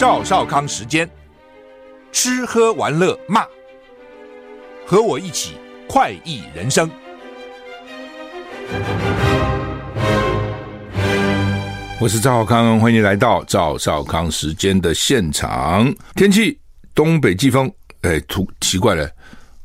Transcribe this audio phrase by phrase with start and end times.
[0.00, 1.06] 赵少康时间，
[2.10, 3.44] 吃喝玩乐骂，
[4.86, 6.90] 和我一起快意人生。
[12.00, 15.94] 我是赵少康，欢迎来到赵少康时间的现场。
[16.14, 16.58] 天气
[16.94, 19.06] 东北季风，哎，突奇怪了，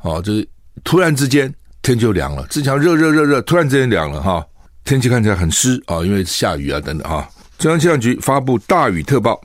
[0.02, 0.46] 哦，就是
[0.84, 1.50] 突然之间
[1.82, 4.45] 天就凉了，之前热热热热，突然之间凉了哈，
[4.84, 7.26] 天气看起来很湿啊，因为下雨啊等等哈。
[7.58, 9.42] 中央气象局发布大雨特报。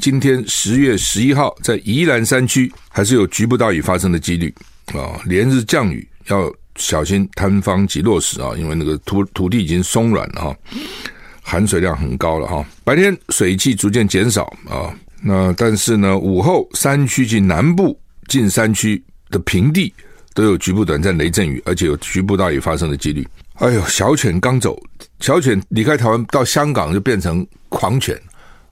[0.00, 4.52] 今天十月十一号，在宜兰山区还是有局部大雨发生的几率
[4.94, 10.56] 啊，连日降雨要小心坍方及落石啊，因为那个土土地已经松软了哈，
[11.42, 12.64] 含水量很高了哈。
[12.84, 14.92] 白天水汽逐渐减少啊，
[15.22, 19.92] 那但是呢，午后山区及南部近山区的平地
[20.32, 23.28] 都有局部短暂雷阵雨，而且有局部大雨发生的几率。
[23.56, 24.82] 哎呦，小犬刚走，
[25.20, 28.18] 小犬离开台湾到香港就变成狂犬。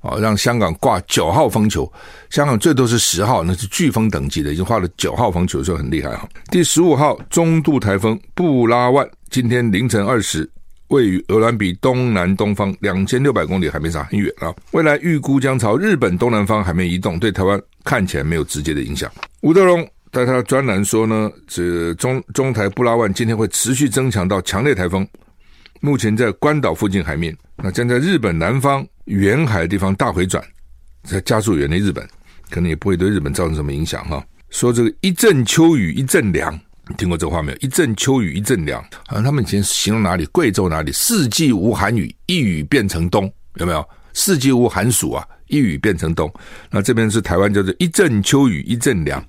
[0.01, 1.91] 啊，让香港挂九号风球，
[2.31, 6.29] 香港最多是十号，那是飓风等级的，已经画了九号风球，就很厉害哈。
[6.51, 10.48] 第十五号中度台风布拉万，今天凌晨二时，
[10.89, 14.55] 位于鹅兰比东南东方两千六百公里海面上，很远啊。
[14.73, 19.11] 未来预估将朝日本东南方海面移动，对台湾看起来没有直接的影响。
[19.42, 25.07] 吴德荣在他的专栏说呢，这中中台布拉万今天会持续增强到强烈台风，
[25.81, 28.86] 目前在关岛附近海面，那将在日本南方。
[29.06, 30.41] 远海的地方大回转，
[31.03, 32.06] 再加速远离日本，
[32.48, 34.25] 可能也不会对日本造成什么影响哈。
[34.51, 36.55] 说这个一阵秋雨一阵凉，
[36.86, 37.58] 你听过这话没有？
[37.58, 40.25] 一阵秋雨一阵凉，好像他们以前形容哪里？
[40.27, 40.92] 贵州哪里？
[40.92, 43.84] 四季无寒雨，一雨变成冬，有没有？
[44.12, 46.33] 四季无寒暑啊，一雨变成冬。
[46.70, 49.25] 那这边是台湾叫做一阵秋雨一阵凉，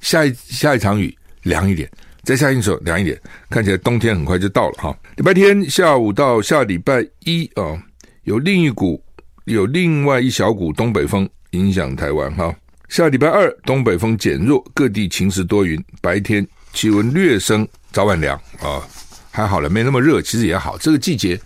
[0.00, 1.90] 下一下一场雨凉一点，
[2.26, 4.98] 再下一首凉一点，看起来冬天很快就到了哈。
[5.16, 7.80] 礼拜天下午到下礼拜一啊，
[8.24, 9.00] 有另一股。
[9.46, 12.52] 有另外一小股东北风影响台湾哈，
[12.88, 18.82] 下礼拜二东北风减弱，各地晴时多云，白天气温略升，早晚凉啊，
[19.30, 20.76] 还好了，没那么热，其实也好。
[20.78, 21.40] 这个季节，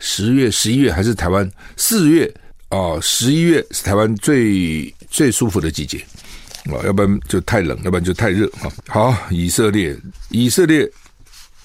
[0.00, 2.30] 十月、十一月还是台湾四月
[2.68, 6.04] 啊，十一月是台湾最最舒服的季节
[6.70, 8.70] 啊，要不然就太冷，要不然就太热哈。
[8.88, 9.96] 好，以色列，
[10.30, 10.90] 以色列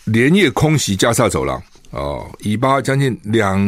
[0.06, 3.59] 连夜空袭加萨走廊啊，以巴将近两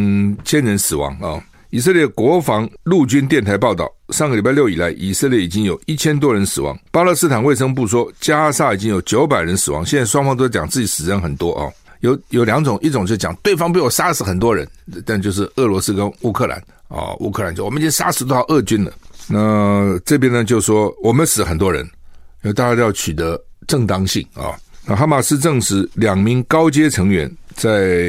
[0.43, 1.43] 千人死亡啊。
[1.69, 6.77] 以色列国防陆军电台报道，上个礼拜六以来，以色列已经有一千多人死亡。
[6.91, 9.83] 巴勒斯坦卫生部说，加沙已经有九百人死亡。
[9.83, 14.67] 现在双方都讲自己死人很多啊、哦，有有两种，一种就讲对方被我杀死很多人，
[15.03, 18.93] 但就是俄罗斯跟乌克兰啊，乌克兰就我们已经杀死多少俄军了。
[19.27, 21.83] 那这边呢就说我们死很多人，
[22.43, 24.55] 因为大家都要取得正当性啊。
[24.85, 27.99] 那哈马斯证实两名高阶成员在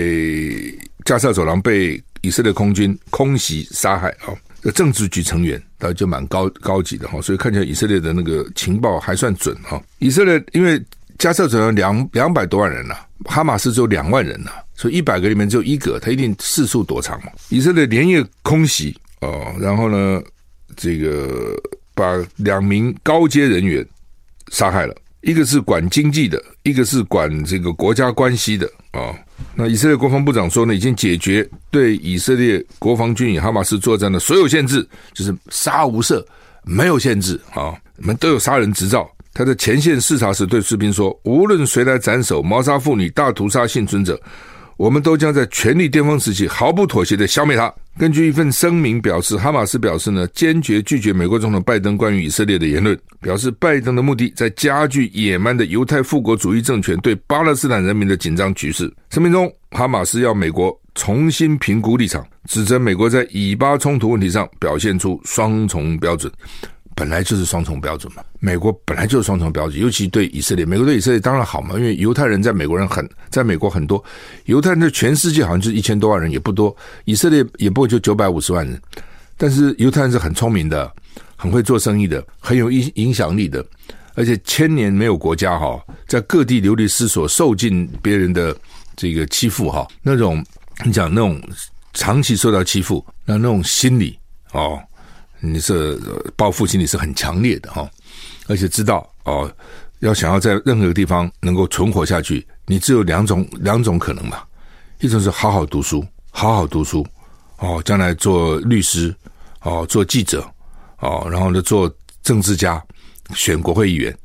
[1.04, 2.02] 加沙走廊被。
[2.24, 4.32] 以色列空军空袭杀害啊，
[4.62, 9.78] 这政治局成员，那就蛮高高级的哈，所以看起来以色列的那个情报还算准哈。
[9.98, 10.82] 以色列因为
[11.18, 12.94] 加沙走廊两两百多万人呐，
[13.26, 17.30] 哈马斯只有两万人呐，所以一百个里面只有一个，他一定四处躲藏嘛。
[17.50, 20.22] 以色列连夜空袭哦，然后呢，
[20.76, 21.54] 这个
[21.94, 23.86] 把两名高阶人员
[24.50, 29.14] 杀害了，一个是管经济的，一个是管这个国家关系的啊。
[29.54, 36.24] 那以色列国防部长说呢，已经解决对以色列国防军与哈马斯作战的所有限制，就是杀无赦，
[36.64, 39.10] 没有限制啊，你们都有杀人执照。
[39.32, 44.16] 他在前线视察时对士兵说：“无论谁来斩首、谋杀妇女、大屠杀幸存者。”
[44.76, 47.72] 我们都将在权力巅峰时期毫不妥协地消灭他。
[47.96, 58.92] 根据一份声明表示，哈马斯表示呢，坚决拒绝美国总统拜登关于以色列的言论，表示拜登的目的在加剧野蛮的犹太复国主义政权对巴勒斯坦人民的紧张局势。
[59.10, 66.32] 声明中，哈马斯要美国重新评估立场，指责美国在以巴冲突问题上表现出双重标准。
[66.96, 74.02] 本来就是双重标准嘛，美国本来就是双重标准，尤其对以色列，美国对以色列当然好嘛，因为犹太人在美国人很，在美国很多，
[74.44, 76.74] 犹太人在全世界好像就一千多万人，也不多，
[77.04, 78.80] 以色列也不过就九百五十万人，
[79.36, 80.90] 但是犹太人是很聪明的，
[81.36, 83.64] 很会做生意的，很有影影响力的，
[84.14, 88.56] 而且千年没有国家哈，在各地流离失所，受尽别人的
[88.94, 90.44] 这个欺负哈，那种
[90.84, 91.40] 你讲那种
[91.92, 94.18] 长期受到欺负，那那种心理
[94.52, 94.80] 哦。
[95.44, 96.00] 你是
[96.36, 97.88] 报复心理是很强烈的哈，
[98.46, 99.50] 而且知道哦，
[99.98, 104.42] 要想要在任何地方能够存活下去，你只有两种两种可能嘛，
[105.00, 107.06] 一种是好好读书，好好读书
[107.58, 109.14] 哦，将来做律师
[109.60, 110.46] 哦，做记者
[111.00, 111.92] 哦，然后呢做
[112.22, 112.82] 政治家，
[113.34, 114.16] 选国会议员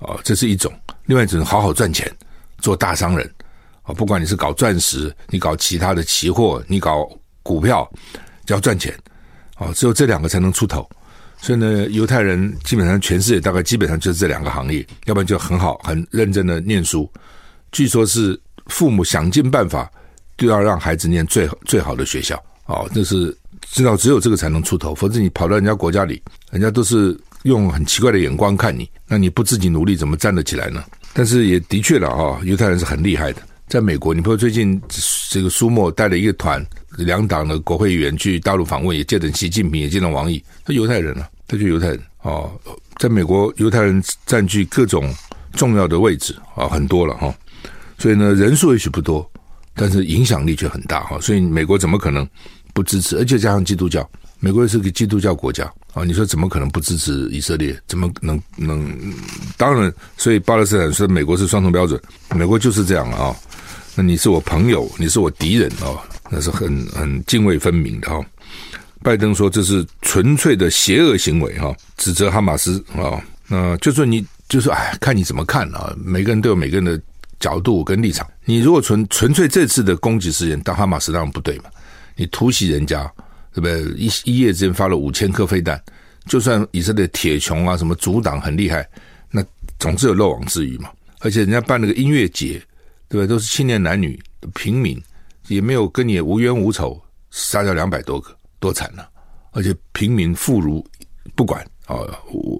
[0.00, 0.70] 哦，这是一种；
[1.06, 2.10] 另外一种是好好赚钱，
[2.58, 3.28] 做大商人
[3.82, 7.08] 啊，不管你是搞钻石，你搞其他的期货，你搞
[7.42, 7.90] 股票，
[8.44, 8.94] 只要赚钱。
[9.58, 10.88] 哦，只有这两个才能出头，
[11.38, 17.10] 所以呢，犹太人基本上全世界大概基本上就是这两个行业，要不然就很好很认真的念书。
[17.72, 19.90] 据说是父母想尽办法
[20.36, 30.84] 都要让孩子念最最好的学校，哦，这是知道只有这个才能出头，否则你跑到人家国家里，人家都是用很奇怪的眼光看你，那你不自己努力怎么站得起来呢？
[31.12, 33.40] 但是也的确了啊，犹太人是很厉害的。
[33.68, 34.80] 在美国，你比如最近
[35.30, 36.64] 这个苏莫带了一个团，
[36.98, 41.28] 两党的国会议员去大陆访问，也见了习近平，也见了王毅，他犹太人啊。
[41.48, 42.50] 他就犹太人哦，
[42.98, 45.14] 在美国，犹太人占据各种
[45.52, 47.32] 重要的位置啊，很多了哈。
[47.98, 49.30] 所以呢，人数也许不多，
[49.72, 51.20] 但是影响力却很大哈。
[51.20, 52.28] 所以美国怎么可能
[52.74, 53.16] 不支持？
[53.16, 54.08] 而且加上基督教，
[54.46, 56.04] 美国是个基督教国家啊。
[56.04, 57.76] 你说怎么可能不支持以色列？
[57.88, 58.96] 怎么能能？
[59.56, 62.00] 当然，所以巴勒斯坦说美国是双重标准，
[62.30, 63.34] 美国就是这样啊。
[63.96, 65.98] 那你是我朋友，你是我敌人哦，
[66.30, 68.24] 那是很很泾渭分明的哈。
[69.02, 75.92] 拜登说这是纯粹的邪恶行为哈，指责哈马斯啊，那就说你就说哎，看你怎么看啊？
[75.98, 77.02] 每个人都有每个人的
[77.40, 78.24] 角度跟立场。
[78.44, 81.64] 你如果纯纯粹这次的攻击事件，当哈马斯当然不对嘛。
[82.14, 83.10] 你突袭人家，
[83.56, 83.94] 对不对？
[83.96, 85.82] 一一夜之间发了五千颗飞弹，
[86.26, 88.86] 就算以色列铁穹啊什么阻挡很厉害，
[89.30, 89.42] 那
[89.78, 90.90] 总是有漏网之鱼嘛。
[91.20, 92.62] 而且人家办那个音乐节，
[93.08, 93.26] 对不对？
[93.26, 94.22] 都是青年男女
[94.54, 95.02] 平民，
[95.48, 97.00] 也没有跟你无冤无仇，
[97.30, 98.30] 杀掉两百多个。
[98.58, 99.04] 多惨呐！
[99.52, 100.84] 而且平民妇孺
[101.34, 101.96] 不管啊，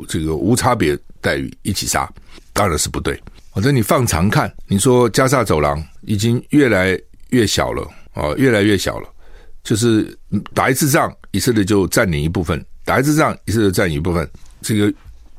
[0.09, 2.11] 这个无差别待遇一起杀，
[2.53, 3.21] 当然是不对。
[3.53, 6.99] 反正你放长看，你说加萨走廊已经越来
[7.31, 9.09] 越小了啊，越来越小了。
[9.67, 10.17] 就是
[10.55, 14.27] 打一次仗，以色列就占领一部分；打一次仗，以色列占领一部分，
[14.63, 14.91] 这个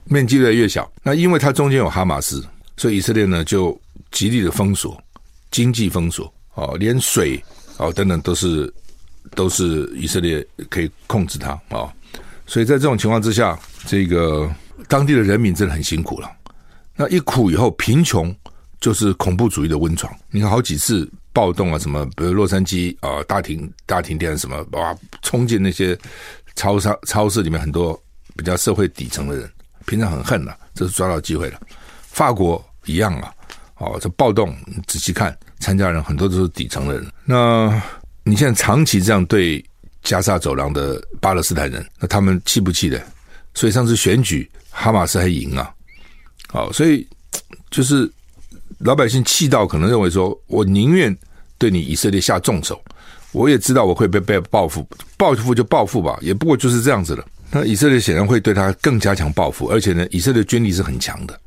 [0.03, 0.91] 面积越来越小。
[1.01, 2.45] 那因为它中间有哈马斯，
[2.75, 3.79] 所以以色列呢就
[4.11, 5.01] 极力的封锁，
[5.51, 7.41] 经济封锁啊，连水
[7.77, 8.71] 啊等等都是。
[9.35, 11.91] 都是以色列可以控制它啊，
[12.45, 14.49] 所以在这种情况之下，这个
[14.87, 16.31] 当地的人民真的很辛苦了。
[16.95, 18.33] 那一苦以后，贫穷
[18.79, 20.11] 就是恐怖主义的温床。
[20.31, 21.07] 你看好几次
[21.37, 25.95] 暴动啊，什么比如洛杉矶啊大停大停电什么，哇，冲进那些
[26.55, 27.93] 超商超市里面，很多
[28.35, 29.47] 比较社会底层的人，
[29.85, 31.61] 平常很恨呐，这是抓到机会了。
[32.01, 33.31] 法国一样啊，
[33.77, 34.51] 哦，这暴动
[34.87, 37.05] 仔细看，参加人很多都是底层的人。
[37.23, 37.79] 那
[38.23, 39.63] 你现在长期这样对
[40.01, 42.99] 加沙走廊的巴勒斯坦人，那他们气不气的？
[43.53, 45.71] 所以上次选举，哈马斯还赢啊！
[46.47, 47.07] 好，所以
[47.69, 48.11] 就是
[48.79, 51.15] 老百姓气到可能认为说，我宁愿
[51.57, 52.81] 对你以色列下重手，
[53.31, 54.87] 我也知道我会被被报复，
[55.17, 57.25] 报复就报复吧，也不过就是这样子了。
[57.51, 61.39] 那以色列显然会对他更加强报复，而且呢，以色列军力是很强的，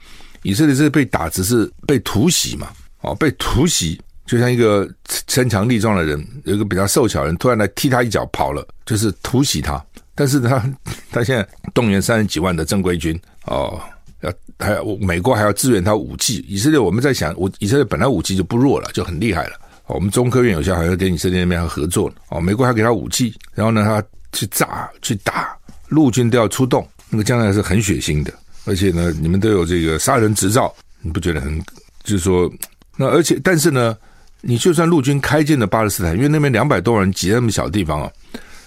[0.42, 2.68] 以色列是被打只是被突袭嘛，
[3.02, 4.00] 哦，被突袭。
[4.26, 4.88] 就像一个
[5.26, 9.84] 身强力壮的人，有一个比较瘦小的人突然来踢他一脚跑了，就是突袭他。
[10.14, 10.62] 但是他
[11.10, 13.80] 他现在动员三十几万的正规军哦，
[14.20, 16.44] 要还要美国还要支援他武器。
[16.48, 19.58] 以色列我们在想，我以色列本来武器就不弱了，就很厉害了。
[19.94, 24.02] 我们中科院有些好像跟以色列那边还合作哦，美国还给他武器，然后呢，他
[24.32, 25.56] 去炸去打，
[25.88, 28.32] 陆军都要出动，那个将来是很血腥的。
[28.66, 31.58] 而且呢，你们都有这个杀人执照，你不觉得很？
[32.02, 32.50] 就是说，
[32.96, 33.96] 那而且但是呢？
[34.42, 38.10] 你就算陆军开进了巴勒斯坦，因为那边两百多万人挤在那么小地方啊，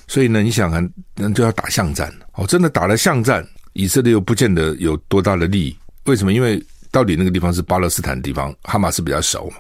[0.07, 2.45] 所以呢，你想看，那就要打巷战哦。
[2.45, 3.43] 真的打了巷战，
[3.73, 5.75] 以色列又不见得有多大的利益。
[6.03, 6.31] 为什么？
[6.31, 9.55] 因为到底那个地方是巴勒斯坦地方，哈马斯比较熟嘛，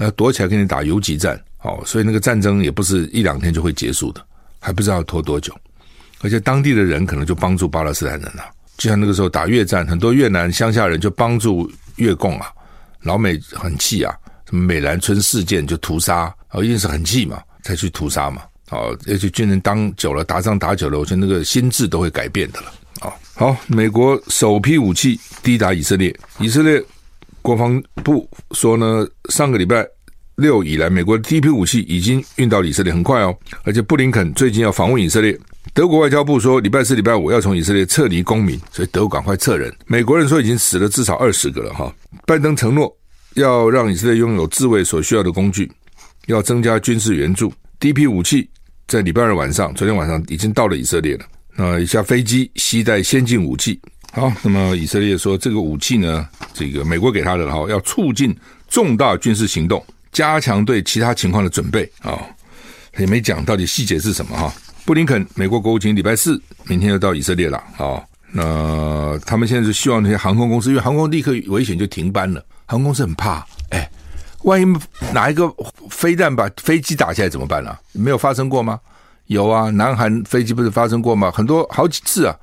[0.00, 4.26] 呃，躲起来跟你打游击战哦，所以那个战争也不是一两天就会结束的，
[4.58, 5.54] 还不知道要拖多久。
[6.22, 8.42] 而且当地的人可能就帮助巴勒斯坦人了，
[8.78, 12.50] 就像那个时候打越战，很多越南乡下人就帮助越共啊，
[13.02, 14.14] 老美很气啊。
[14.48, 18.42] 什么美兰村事件就屠杀啊，一定是很气嘛，才去屠杀嘛。
[18.70, 22.72] 哦，而且军人当久了，打仗打久了，我觉得那个心智都会改变的了。
[23.00, 26.82] 啊，好，美国首批武器抵达以色列，以色列
[27.42, 29.86] 国防部说呢，上个礼拜
[30.36, 33.36] 六以来，美国的第一批武器已经运到以色列，很快哦。
[33.64, 35.38] 而且布林肯最近要访问以色列，
[35.74, 39.74] 德国外交部说，礼拜四、礼拜五要从以色列撤离公民，所以德国赶快撤人。
[39.86, 41.94] 美国人说已经死了至少二十个了哈。
[42.26, 42.94] 拜登承诺。
[43.34, 45.70] 要让以色列拥有自卫所需要的工具，
[46.26, 47.52] 要增加军事援助。
[47.78, 48.50] 第一批武器
[48.88, 51.24] 在礼拜二晚上，昨天晚上已经到了以色列了。
[51.54, 53.80] 那一架飞机携带先进武器。
[54.12, 58.36] 好，那么以色列说这个武器呢，这个美国给他的哈，要促进
[58.68, 62.18] 重大军事行动，加强对其他情况的准备啊。
[62.98, 64.52] 也没讲到底细节是什么哈。
[64.84, 68.02] 布林肯美国国务卿礼拜四明天要到以色列了啊。
[68.32, 72.44] 那他们现在是希望那些航空公司，因为航空立刻危险就停班了。
[72.66, 73.88] 航空公司很怕，哎，
[74.42, 74.64] 万一
[75.12, 75.52] 哪一个
[75.88, 77.80] 飞弹把飞机打下来怎么办呢、啊？
[77.92, 78.78] 没有发生过吗？
[79.26, 81.30] 有啊，南韩飞机不是发生过吗？
[81.30, 82.36] 很多好几次啊，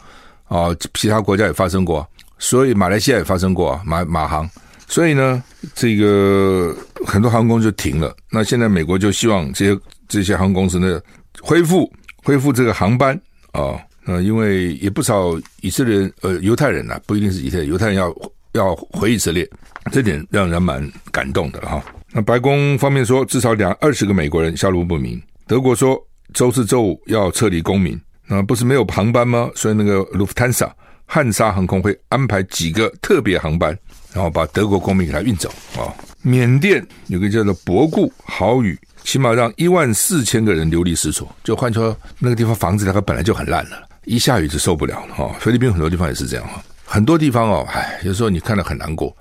[0.47, 2.07] 啊，其他国家也发生过，
[2.39, 4.49] 所以马来西亚也发生过，马马航，
[4.87, 5.43] 所以呢，
[5.75, 6.75] 这个
[7.05, 8.15] 很多航空就停了。
[8.31, 11.01] 那现在美国就希望这些这些航空公司呢
[11.41, 11.91] 恢复
[12.23, 13.13] 恢复这个航班
[13.51, 13.75] 啊，
[14.05, 18.13] 呃，因为也不少以色列人呃犹太人呐、不一定是以色列犹太人要
[18.53, 19.47] 要回以色列，
[19.91, 21.83] 这点让人蛮感动的哈。
[22.13, 25.21] 那白宫方面说，至少两二十个美国人下落不明。
[25.45, 26.01] 德国说，
[26.33, 27.99] 周四周五要撤离公民。
[28.27, 29.49] 那不是没有航班吗？
[29.55, 30.73] 所以那个卢夫坦萨
[31.05, 33.77] 汉莎航空会安排几个特别航班，
[34.13, 35.87] 然后把德国公民给他运走啊。
[36.21, 41.33] 缅甸有个叫做博固豪雨，起码让一万四千个人流离失所。
[41.43, 45.33] 就换说，那个地方房子大概本来就很烂了，一下雨就受不了了哈。
[45.39, 49.15] 菲律宾很多地方也是这样哈，很多地方哦，唉，有时候你看了很难过。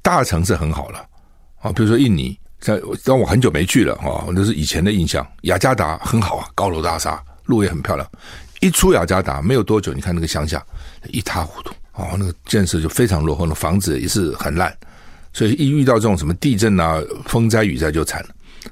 [0.00, 1.04] 大城市很好了
[1.60, 5.26] 啊，比如说印尼，在当我很久没去了哈，那是以前的印象。
[5.42, 8.08] 雅加达很好啊，高楼大厦，路也很漂亮。
[8.64, 10.64] 一出雅加达没有多久，你看那个乡下
[11.10, 14.74] 一塌糊涂哦，那个建设就非常落后，那房子也是很烂，
[15.34, 18.28] 所以一遇到这种什么地震啊、风灾雨灾就惨了。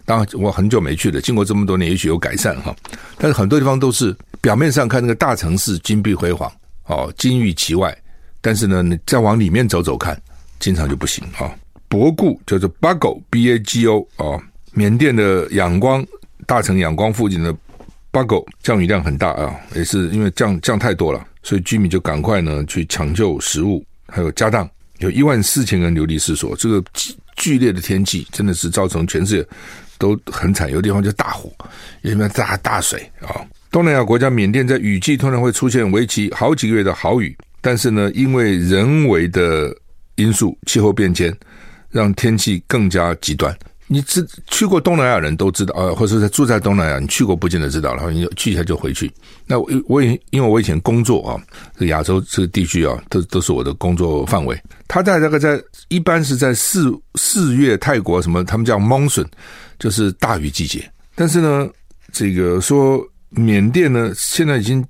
[0.06, 2.74] 当然我很久没去了，经过这么多年，也许有改善哈。
[3.18, 6.50] 但是很多地方都是表面上看那个大城市金碧辉煌
[6.86, 7.94] 哦，金玉其外，
[8.40, 10.18] 但是呢，你再往里面走走看，
[10.58, 11.54] 经常就不行哈。
[11.86, 16.02] 博固叫做 Bago B A G O 哦，缅甸的仰光
[16.46, 17.54] 大城仰光附近的。
[18.12, 26.54] 巴狗降雨量很大啊，也是因为降降太多了，所以居民就赶快呢去抢救食物，还有家当，有一万四千人流离失所。
[26.54, 26.84] 这个
[27.36, 29.48] 剧烈的天气真的是造成全世界
[29.96, 31.50] 都很惨，有的地方就大火，
[32.02, 33.40] 有的地方大大水啊。
[33.70, 39.74] 东南亚国家缅甸在雨季突然会出现为期好几个月的豪雨，但是呢，因为人为的
[40.16, 41.34] 因素，气候变迁
[41.88, 43.56] 让天气更加极端。
[43.92, 49.12] 你知去过东南亚人都知道啊，或者是住在东南亚，你去过不见得知道，然后你去一下就回去。
[49.46, 51.36] 那我我也因为我以前工作啊，
[51.78, 54.58] 这亚洲这个地区啊，都都是我的工作范围。
[54.88, 59.26] 他在大概在一般是在四四月泰国什么，他们叫 monsoon，
[59.78, 60.90] 就是大雨季节。
[61.14, 61.68] 但是呢，
[62.12, 64.82] 这个说缅甸呢，现在已经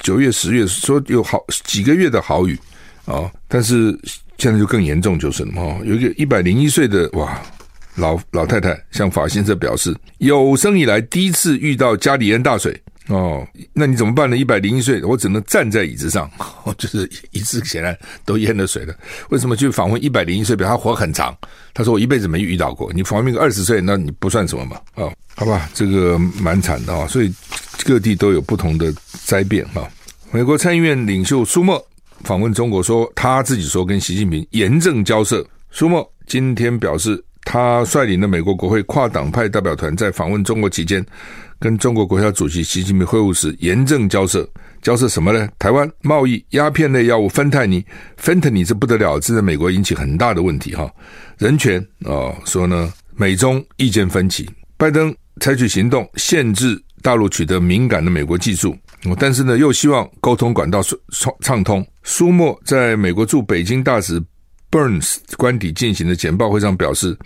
[0.00, 2.58] 九月十月，说有好几个月的好雨
[3.06, 3.98] 啊，但是
[4.36, 7.40] 现在就更严重就是了嘛，有一个一百零一岁的哇。
[7.98, 14.36] 老老太太向法新社表示，有生以来第一次遇到家里淹大水哦，那你怎么办呢？
[14.36, 16.30] 一百零一岁，我只能站在椅子上，
[16.64, 18.94] 哦、就是椅子显然都淹了水了。
[19.30, 20.54] 为什么去访问一百零一岁？
[20.54, 21.34] 表示他活很长。
[21.72, 22.92] 他说我一辈子没遇到过。
[22.92, 24.78] 你访问个二十岁，那你不算什么嘛？
[24.94, 27.08] 哦，好吧，这个蛮惨的啊、哦。
[27.08, 27.34] 所以
[27.84, 28.92] 各地都有不同的
[29.24, 29.88] 灾变哈、哦。
[30.30, 31.82] 美国参议院领袖苏默
[32.24, 35.42] 访问中国说，说他自己说跟习近平严正交涉。
[35.70, 37.24] 苏默今天表示。
[37.50, 41.02] 他率领的美国国会跨党派代表团在访问中国期间，
[41.58, 44.46] 跟中国国家主席习近平会晤时严正交涉。
[44.82, 45.48] 交涉什么呢？
[45.58, 47.82] 台湾贸易、鸦片类药物芬太尼，
[48.18, 50.92] 芬太尼这不得了，这在美国引起很大的问题哈。
[51.38, 58.76] 人权啊，说呢，美中意见分歧，拜登采取行动限制大陆取得敏感的美国技术，
[59.18, 61.82] 但是呢，又希望沟通管道畅畅通。
[62.02, 64.22] 苏墨在美国驻北京大使。
[64.70, 67.16] Burns 官邸进行的简报会上表示，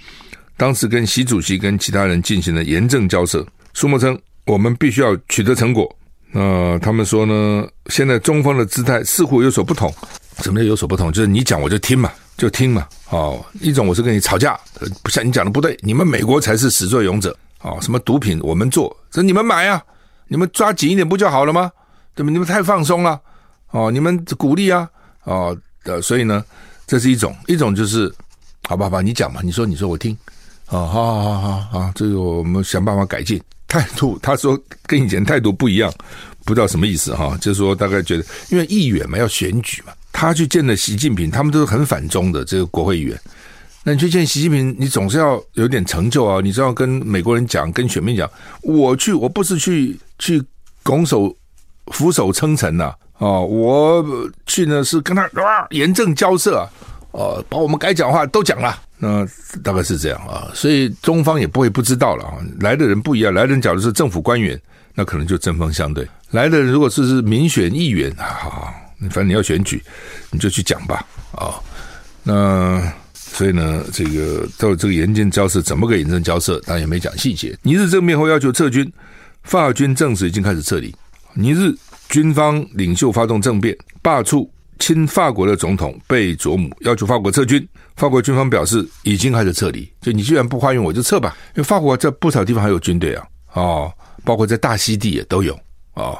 [0.56, 3.44] 当时跟习主席跟其他人进行了严正交涉。
[3.74, 5.90] 苏默称，我们必须要取得成果。
[6.30, 9.92] 那、他们说呢，现在中方的姿态似乎有所不同。
[10.38, 11.12] 什么有所不同？
[11.12, 12.86] 就是你讲我就听嘛，就听嘛。
[13.10, 14.58] 哦，一种我是跟你吵架，
[15.02, 17.36] 不像你讲的不对，你们美国才是始作俑者。
[17.60, 19.82] 哦，什么毒品我们做，这你们买啊，
[20.28, 21.70] 你们抓紧一点不就好了吗？
[22.14, 22.30] 对吧？
[22.30, 23.20] 你们太放松了。
[23.70, 24.88] 哦，你们鼓励啊。
[25.24, 26.44] 哦，呃，所以呢。
[26.92, 28.14] 这是一种，一种就是，
[28.68, 30.14] 好吧，好吧，你讲嘛，你说，你说，我听，
[30.66, 34.18] 啊、好好好好好，这个我们想办法改进态度。
[34.22, 35.90] 他说跟以前态度不一样，
[36.44, 43.18] 不知道什么意思哈，就是说大概觉得，因为议员嘛要选举嘛，他去见了习近平，他们都是很反中的这个国会议员。
[43.82, 48.30] 那你去见习近平，你总是要有点成就啊，你知道跟美国人讲，跟选民讲，
[48.60, 50.44] 我去，我不是去去
[50.82, 51.34] 拱手
[51.86, 52.94] 俯首称臣呐。
[53.22, 54.04] 哦，我
[54.46, 56.66] 去呢是跟他啊严正交涉啊，
[57.12, 59.24] 哦，把我们该讲话都讲了，那
[59.62, 62.34] 大概是这样啊，所以中方也不会不知道了啊。
[62.58, 64.60] 来的人不一样，来的人假如是政府官员，
[64.92, 69.80] 那可能就针锋相对；来的人如果是是民选议员，好好，反正你要选举，
[70.32, 71.54] 你就去讲吧啊。
[72.24, 72.82] 那
[73.14, 77.56] 所以呢，这个到这个严正交涉怎么个严正交涉，当然也没讲细节。
[77.62, 78.92] 尼日政变后要求撤军，
[79.44, 80.92] 法军证实已经开始撤离。
[81.34, 81.72] 尼日。
[82.12, 84.46] 军方领袖发动政变，罢黜
[84.78, 87.66] 亲法国的总统贝佐姆，要求法国撤军。
[87.96, 91.34] 法国军方表示已经开始撤离，就你既然不欢迎我就撤吧。
[91.54, 93.92] 因为法国在不少地方还有军队啊，哦，
[94.24, 95.58] 包括在大溪地也都有
[95.94, 96.18] 啊、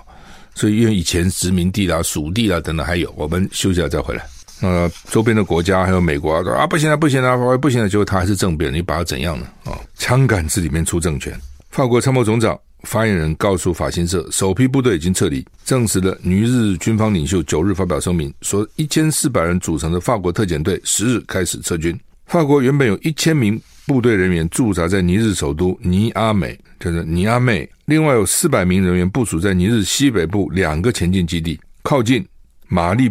[0.55, 4.25] 所以因为以前殖民地啦、属地啦等等还有，我们休息了再回来。
[4.63, 9.47] 那周边的国家还有美国啊，啊不行了，不行了，不行了，结果他还是政变，你把他怎样呢？
[9.65, 11.39] 啊，枪杆子里面出政权。
[11.69, 21.99] 法国参谋总长发言人告诉法新社，首批部队已经撤离，证实了尼日军方领袖九日发表声明说，一千四百人组成的法国特遣队十日开始撤军。
[22.27, 32.27] 法国原本有一千名部队人员驻扎在尼日首都尼阿美，就是尼阿美，另外有四百名人员部署在尼日西北部两个前进基地，靠近
[32.69, 33.11] 马利。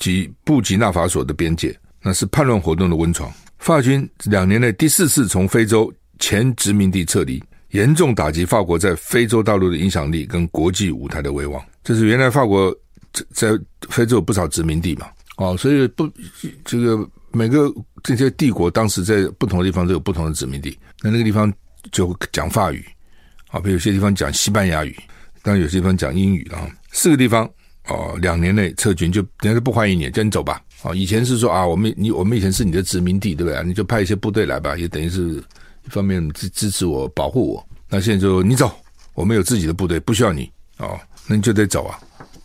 [0.00, 3.30] 及布吉纳法索的边界，那是叛乱活动的温床。
[3.58, 7.38] 法军两年内第四次从非洲前殖民地撤离，
[7.72, 11.62] 严重打击法国在非洲大陆的影响力跟国际舞台的威望。
[11.84, 12.74] 这是原来法国
[13.32, 13.58] 在
[13.90, 15.06] 非洲有不少殖民地嘛？
[15.36, 16.08] 哦，所以不
[16.64, 17.70] 这个每个
[18.02, 20.78] 这些帝国当时在不同的地方都有不同的殖民地。
[21.02, 21.52] 那那个地方
[21.90, 22.84] 就讲法语
[23.48, 24.96] 啊，比如有些地方讲西班牙语，
[25.42, 26.66] 当然有些地方讲英语啊。
[26.92, 27.48] 四个地方。
[27.88, 30.62] 哦，两年内撤军就人家不欢迎你，叫你走吧。
[30.84, 33.60] 哦，以前是说啊，我们你我们以前是你的殖民地，对不对？
[33.64, 35.42] 你就派一些部队来吧，也等于是
[35.84, 37.66] 一方面支支持我、保护我。
[37.88, 38.70] 那现在就你走，
[39.14, 41.98] 我们有自己的部队，不需要你哦，那你就得走啊，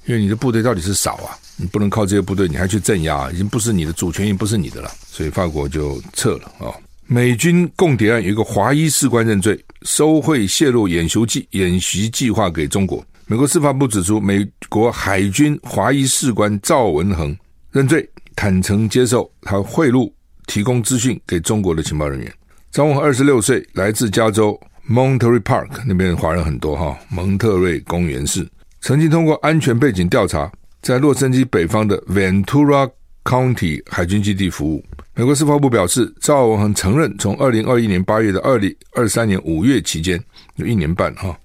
[0.06, 6.74] 因为你的部队到底是少啊，你不能靠这些部队，你还去镇压，已经不是你的主权，已经不是你的了，所以法国就撤了啊。
[7.06, 13.02] 美军共谍案有一个华裔士官认罪，收贿泄露演习计演习计划给中国。
[13.28, 17.34] 美国司法部指出，美国海军华裔士官赵文恒
[17.72, 20.12] 认罪，坦诚接受他贿赂、
[20.48, 22.34] 提供资讯给中国的情报人员。
[22.78, 24.56] 赵文恒二十六岁，来自加州
[24.88, 28.48] Monterey Park 那边华人很多哈，蒙特瑞公园市，
[28.82, 30.52] 曾经通过安全背景调查，
[30.84, 32.88] 在洛杉矶北方的 Ventura
[33.24, 34.86] County 海军基地服务。
[35.16, 40.24] 美国司法部表示，赵文恒承认，从二零二一年八月到二零二三年五月期间，
[40.58, 41.36] 有一年半哈。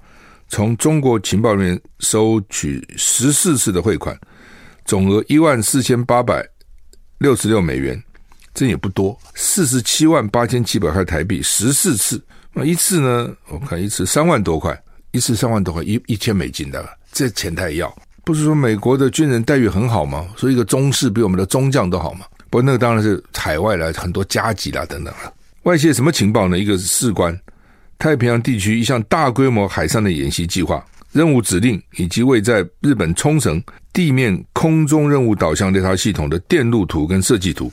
[0.50, 4.14] 从中国情报人员收取十四次的汇款，
[4.84, 6.46] 总额一万四千八百
[7.16, 7.98] 六十六美元，
[8.54, 13.30] 这也不多，四十七万八千七百块台币，十四次，那一次呢？
[13.48, 14.78] 我看一次三万多块，
[15.10, 17.94] 一次三万多块，一一千美金的，这钱他也要？
[18.24, 20.28] 不是说美国的军人待遇很好吗？
[20.36, 22.26] 说一个中士比我们的中将都好吗？
[22.50, 25.32] 不过那个当然是海外来很多加急啦等等了。
[25.62, 26.58] 外泄什么情报呢？
[26.58, 27.36] 一个是士官。
[27.98, 37.70] 太平洋地区一项大规模海上的演习计划、任务指令，以及位在日本冲绳地面空中任务导向雷达系统的电路图跟设计图，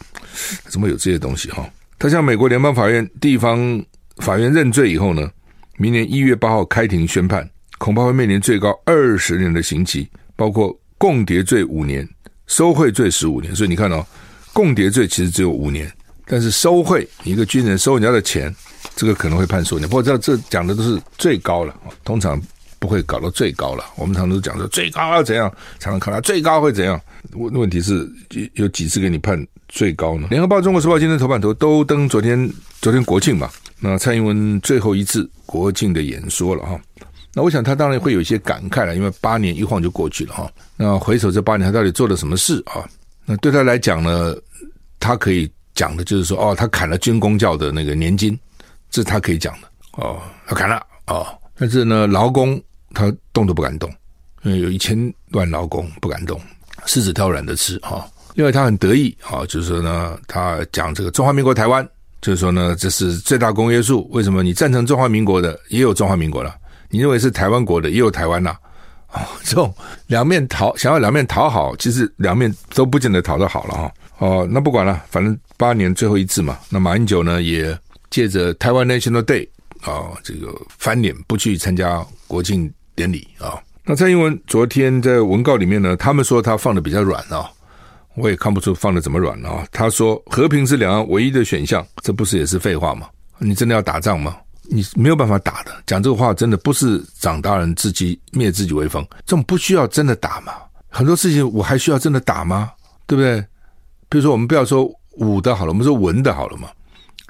[0.65, 1.67] 怎么有这些东西哈？
[1.97, 3.83] 他向美国联邦法院地方
[4.17, 5.29] 法院认罪以后呢，
[5.77, 12.07] 明年一月八号开庭宣判，恐怕会面临最高二十年的刑期，包括共谍罪五年、
[12.47, 13.55] 收贿罪十五年。
[13.55, 14.05] 所以你看哦，
[14.53, 15.91] 共谍罪其实只有五年，
[16.25, 18.53] 但是收贿，一个军人收人家的钱。
[18.95, 21.73] 这个可能会判数年，不过这这讲的都是最高了，
[22.03, 22.41] 通常
[22.79, 23.83] 不会搞到最高了。
[23.95, 26.99] 我们常常都讲说最高要怎样才能看到最高会怎样？
[27.33, 28.09] 问问题是
[28.53, 30.27] 有几次给你判最高呢？
[30.29, 36.79] 联合报、中国时报今天头版头都登昨天昨天国庆嘛，那蔡英文最后一次国庆的演说了哈。
[37.33, 40.51] 那我想他当然会有一些感慨了，因为八年一晃就过去了哈。
[40.75, 42.87] 那回首这八年，他到底做了什么事啊？
[43.25, 44.35] 那对他来讲呢，
[44.99, 48.37] 他可以讲的就是说，哦，他砍了军公教的那个年金。
[48.89, 52.59] 这是他可以讲的哦，他砍了哦，但是呢，劳工
[52.93, 53.89] 他动都不敢动，
[54.43, 56.39] 因为有一千万劳工不敢动，
[56.85, 58.03] 柿子挑软的吃哈、哦。
[58.35, 61.87] 另外他很得意啊、哦，就是说呢，他讲这个中华民国台湾，
[62.21, 64.07] 就是说呢，这是最大公约数。
[64.11, 66.55] 为什么你赞成中华民国的也有中华民国了？
[66.89, 68.51] 你认为是台湾国的也有台湾呐？
[69.07, 69.73] 啊、哦，这种
[70.07, 73.91] 两面讨，想要两面讨好，其实两面都不见得讨得好了哈。
[74.19, 76.57] 哦，那不管了，反正八年最后一次嘛。
[76.69, 77.77] 那马英九呢也。
[78.11, 79.47] 借着台湾 National Day
[79.81, 82.67] 啊，这个翻脸不去参加国庆
[82.99, 83.55] 典礼啊。
[83.85, 87.49] 那蔡英文昨天在文告里面呢，他们说他放的比较软啊，
[88.15, 89.65] 我也看不出放的怎么软啊。
[89.71, 93.07] 他说和平是两岸唯一的选项，这不是也是废话吗？
[93.37, 94.35] 你真的要打仗吗？
[94.63, 95.71] 你没有办法打的。
[95.87, 100.51] 讲这个话真的不是长大人自己灭自己威风，这种不需要真的打吗？
[100.89, 102.71] 很多事情我还需要真的打吗？
[103.07, 103.39] 对不对？
[104.09, 106.67] 比如说我们不要说武的好了，我们说文的好了嘛。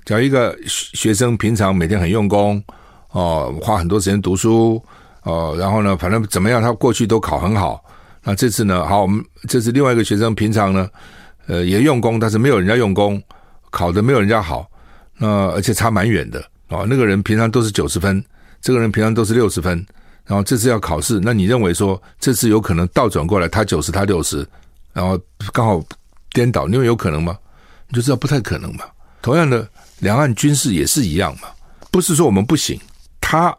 [0.04, 2.62] 假如一个学生，平常每天很用功
[3.12, 4.84] 哦，花很多时间读书
[5.30, 7.84] 哦，然后呢，反正怎么样，他过去都考很好。
[8.24, 10.90] 那这次呢，好，我们这次另外一个学生，平常呢，
[11.48, 13.22] 呃，也用功，但是没有人家用功，
[13.70, 14.70] 考得没有人家好。
[15.18, 16.86] 那而且差蛮远的哦。
[16.90, 18.24] 那个人平常都是九十分，
[18.62, 19.86] 这个人平常都是六十分。
[20.26, 24.48] 然后这次要考试，那你认为说这次有可能倒转过来，他九十，他六十，
[24.94, 25.20] 然后
[25.54, 25.84] 刚好
[26.32, 27.38] 颠倒，你认为有可能吗？
[27.88, 28.86] 你就知道不太可能嘛。
[29.22, 29.68] 同样的。
[30.00, 31.50] 两岸军事也是一样嘛，
[31.92, 32.80] 不是说我们不行，
[33.20, 33.54] 他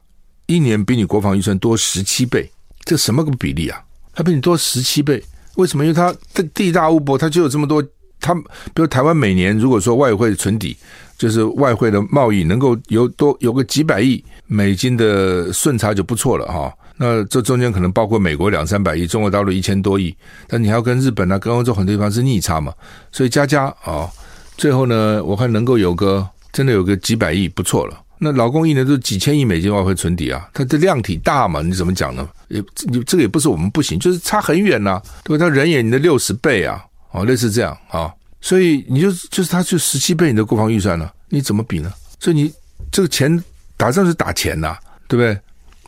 [0.50, 2.50] 一年比你国防预算多十七倍，
[2.84, 3.80] 这什么个比例啊？
[4.12, 5.22] 它比你多十七倍。
[5.54, 5.84] 为什么？
[5.84, 7.80] 因为它的地大物博，它就有这么多。
[8.18, 8.42] 它比
[8.74, 10.76] 如台湾每年如果说外汇存底，
[11.16, 16.72] 就是外汇的贸易能够有多有个几百亿美金的顺差就不错了哈。
[16.96, 20.14] 那这中间可能包括美国两三百亿，中国大陆一千多亿，
[20.48, 22.74] 但你还要跟日本啊、跟欧洲很多地方是逆差嘛，
[23.12, 24.10] 所以加加啊、
[24.56, 27.96] 最后呢，我看能够有个真的有个几百亿不错了。
[28.22, 32.28] 那老共一年都几千亿美金外汇存底啊，它的量体大嘛，你怎么讲呢？
[32.48, 35.44] 也你这个也不是我们不行，就是差很远呐、啊，对吧？
[35.44, 41.90] 他人眼你的六十倍啊，哦，类似这样啊，所以你就就是他就十七倍你的国防预算了，你怎么比呢？
[42.18, 42.52] 所以你
[42.92, 43.42] 这个钱
[43.78, 44.76] 打仗是打钱呐、
[45.08, 45.38] 对不对？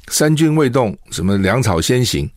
[0.09, 2.29] 三军未动，什么粮草先行，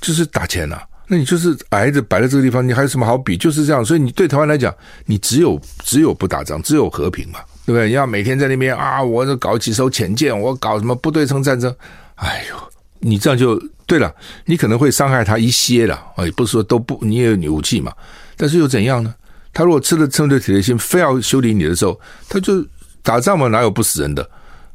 [0.00, 3.36] 就是打钱呐、那你就是挨着摆在这个地方，你还有什么好比？
[3.36, 3.84] 就是这样。
[3.84, 7.88] 所以你对台湾来讲，你只有只有不打仗，只有和平嘛，对不对？
[7.88, 11.74] 你要每天在那边啊，我这搞几艘潜舰，我搞什么不对称战争，
[12.14, 12.56] 哎呦，
[13.00, 14.14] 你这样就对了。
[14.44, 17.92] 你可能会伤害他一些了啊，也不是说都不，你也有武器嘛。
[18.36, 19.12] 但是又怎样呢？
[19.52, 22.64] 他如果吃了撑着铁的心，非要修理你的时候，他就
[23.02, 24.22] 打仗嘛，哪有不死人的？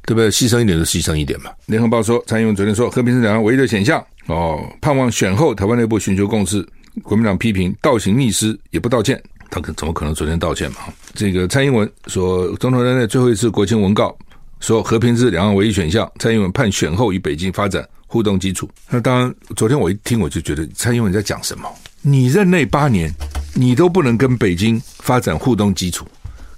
[0.06, 0.30] 对不对？
[0.30, 1.51] 牺牲一点就牺牲一点嘛。
[1.67, 6.67] 联合报说，蔡英文昨天说，和平是两岸唯一的选项哦，盼望选后台湾内部寻求共识。
[7.04, 9.21] 国民党批评倒行逆施，也不道歉，
[9.52, 10.78] 他可怎么可能昨天道歉嘛？
[11.14, 14.18] 这个蔡英文说，总统任内最后一次国庆文告
[14.62, 16.10] 说，和平是两岸唯一选项。
[16.18, 18.70] 蔡英文盼选后与北京发展互动基础。
[18.90, 21.70] 那当然，昨天我一听我就觉得蔡英文在讲什么？
[22.02, 23.14] 你任内八年，
[23.54, 26.08] 你都不能跟北京发展互动基础，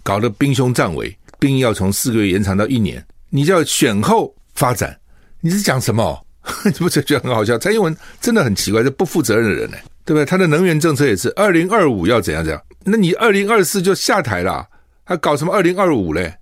[0.04, 3.04] 搞得兵凶战危，兵要从四个月延长到一年。
[3.30, 4.96] 你叫选后发展，
[5.42, 6.24] 你是讲什么？
[6.66, 7.58] 你不觉得很好笑？
[7.58, 10.26] 蔡英文真的很奇怪，这不负责任的人呢，对不对？
[10.26, 14.68] 他的能源政策也是二零二五要怎样怎样，那你二零二四就下台了，
[15.04, 16.34] 还搞什么二零二五嘞？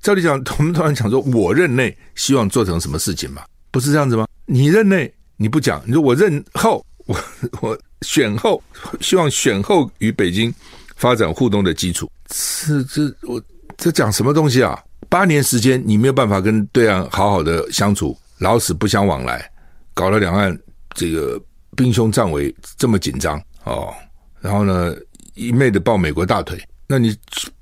[0.00, 3.42] 照理讲， 我们突然讲说，我任内希望做成什么事情嘛？
[3.70, 4.26] 不是这样子吗？
[4.46, 7.18] 你任内你不讲，你说我任后，我
[7.60, 8.62] 我选后
[9.00, 10.54] 希望选后与北京
[10.96, 13.42] 发展互动的基础，是这我
[13.76, 14.78] 这讲什么东西啊？
[15.08, 19.50] 八年时间，你没有办法跟对岸好好的相处，老死不相往来，
[19.94, 20.56] 搞了两岸
[20.94, 21.40] 这个
[21.78, 23.94] 兵凶战危，这么紧张哦。
[24.40, 24.92] 然后呢，
[25.34, 27.16] 一昧的抱美国大腿，那你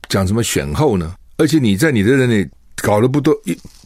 [0.08, 1.14] 讲什么选后呢？
[1.36, 3.34] 而且你在你的任内搞了不多，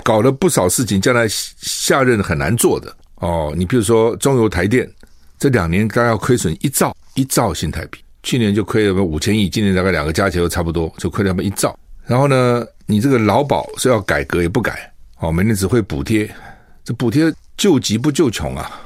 [0.05, 3.53] 搞了不少事情，将来下任很难做的哦。
[3.57, 4.89] 你比如说中油台电
[5.37, 11.77] 这两年大概要亏损一兆一兆新台币，去年就亏了五千亿，今年大概两个加起来都差不多，就亏了那么一兆。
[12.07, 16.33] 然后呢，你这个劳保是要改革也不改，哦，每年只会补贴，
[16.85, 18.81] 这补贴救急不救穷啊！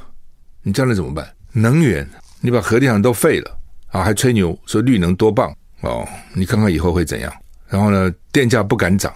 [0.63, 1.31] 你将来怎么办？
[1.55, 2.07] 能源，
[2.41, 6.07] 你把核电厂都废了啊，还吹牛说绿能多棒哦！
[6.35, 7.33] 你看看以后会怎样？
[7.69, 9.13] 然后呢，电价不敢涨，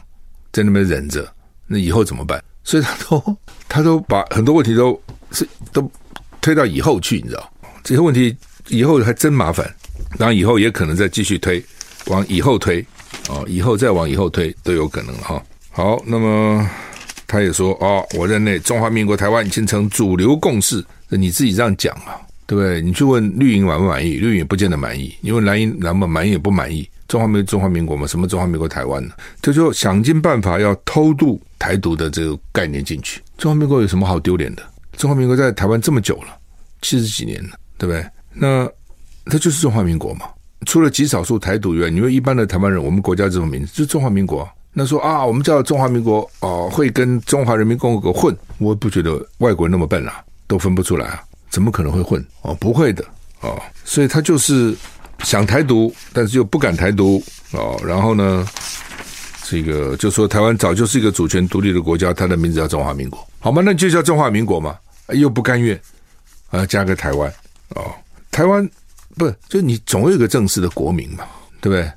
[0.52, 1.30] 在那边忍着，
[1.66, 2.42] 那以后怎么办？
[2.64, 3.36] 所以他都
[3.68, 4.98] 他都把很多问题都
[5.32, 5.90] 是都
[6.40, 7.52] 推到以后去，你知道？
[7.82, 8.36] 这些问题
[8.68, 9.68] 以后还真麻烦，
[10.18, 11.62] 然后以后也可能再继续推，
[12.06, 12.84] 往以后推。
[13.30, 15.42] 哦，以后再往以后推都有可能哈。
[15.70, 16.68] 好，那么
[17.26, 22.80] 他也说哦，我任内中华民国台湾已经成主流共识，你自己这样讲啊，对不对？
[22.80, 25.14] 你去问绿营满不满意，绿营也不见得满意。
[25.20, 26.88] 你问蓝营蓝不满意也不满意。
[27.06, 29.12] 中华民中华民国嘛，什么中华民国台湾呢？
[29.42, 33.20] 他就想尽办法要偷渡台独的这个概念进去。
[33.36, 34.62] 中华民国有什么好丢脸的？
[34.96, 36.38] 中华民国在台湾这么久了，
[36.80, 38.02] 七十几年了，对不对？
[38.32, 38.66] 那
[39.26, 40.26] 它就是中华民国嘛。
[40.66, 44.48] 除了极少数台独以外，你说一般的台湾人，我们国家这种名字就中华民国。
[44.72, 48.34] 那说啊，我们叫中华民国哦，会跟中华人民共和国混？
[48.58, 52.24] 我不觉得外国人那么笨啊，都分不出来啊，怎么可能会混？
[52.42, 53.04] 哦，不会的
[53.40, 54.76] 哦，所以他就是
[55.24, 57.80] 想台独，但是又不敢台独哦。
[57.84, 58.46] 然后呢，
[59.44, 63.62] 这个就说台湾早就是一个主权独立的国家，它的名字叫中华民国，好吗？
[63.64, 64.76] 那就叫中华民国嘛，
[65.14, 65.80] 又不甘愿
[66.50, 67.32] 啊，加个台湾
[67.70, 67.92] 哦，
[68.30, 68.68] 台湾。
[69.16, 71.24] 不，就你总有一个正式的国名嘛，
[71.60, 71.90] 对不对？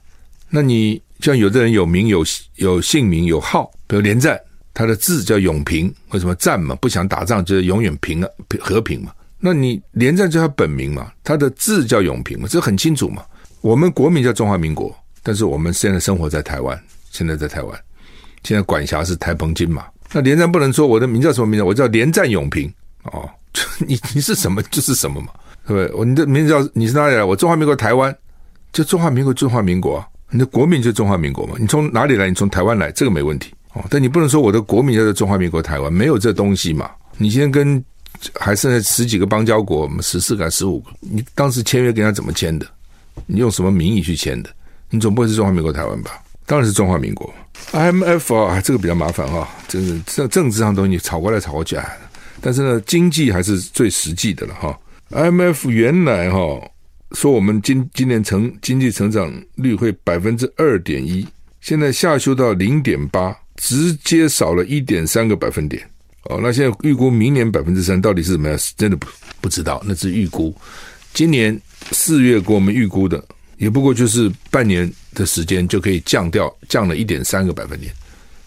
[0.49, 4.39] 那你像有的人有名有有姓名有号，比如连战，
[4.73, 6.73] 他的字叫永平，为什么战嘛？
[6.81, 9.11] 不想打仗，就是永远平啊，和平嘛。
[9.41, 13.23] 那你连战就他本名嘛，他的字叫永平嘛，这很清楚嘛。
[13.62, 17.80] 我们国名叫中华民国，但是我们现在生活在台湾，现在在台湾，
[18.43, 19.86] 现在管辖是台澎金马。
[20.13, 22.71] 那连战不能说我的名叫什么名字，我叫连战永平
[23.04, 23.30] 哦，
[23.86, 25.27] 你你是什么就是什么嘛。
[25.67, 25.95] 对不对？
[25.95, 27.23] 我你的名字叫你是哪里来？
[27.23, 28.13] 我中华民国台湾，
[28.73, 30.08] 就中华民国中华民国啊！
[30.32, 31.56] 你的国名就中华民国嘛？
[31.60, 32.27] 你从哪里来？
[32.27, 33.84] 你从台湾来，这个没问题哦。
[33.88, 36.89] 但你不能说我的国名叫做中华民国台湾，没有这东西嘛？
[37.17, 37.82] 你先跟
[38.36, 40.91] 还剩下十几个邦交国，我们十四个还十五个？
[40.99, 42.65] 你当时签约跟他怎么签的？
[43.25, 44.49] 你用什么名义去签的？
[44.89, 46.12] 你总不会是中华民国台湾吧？
[46.45, 47.34] 当然是中华民国。
[47.71, 51.88] IMF 啊，这个比较麻烦啊，真的政政治上东西吵过来吵过去啊。
[52.41, 54.77] 但是呢，经济还是最实际的了哈。
[55.12, 56.39] IMF 原来哈
[57.12, 61.27] 说我们今今年成经济成长率会百分之二点一，
[61.60, 65.88] 现在下修到零点八，直接少了一点三个百分点。
[66.25, 68.57] 哦，那现在预估明年百分之三到底是怎么样？
[68.77, 69.07] 真的不
[69.41, 70.55] 不知道，那是预估。
[71.13, 71.60] 今年
[71.91, 73.23] 四月给我们预估的，
[73.57, 77.91] 也不过就是半年的时间就可以降掉，降了一点三个百分点，